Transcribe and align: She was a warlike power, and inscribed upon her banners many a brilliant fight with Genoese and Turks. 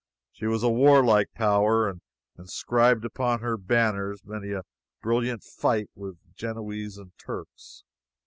She 0.31 0.47
was 0.47 0.63
a 0.63 0.69
warlike 0.69 1.31
power, 1.35 1.87
and 1.87 2.01
inscribed 2.35 3.05
upon 3.05 3.41
her 3.41 3.55
banners 3.55 4.25
many 4.25 4.51
a 4.51 4.63
brilliant 5.03 5.43
fight 5.43 5.91
with 5.93 6.17
Genoese 6.33 6.97
and 6.97 7.11
Turks. 7.19 7.83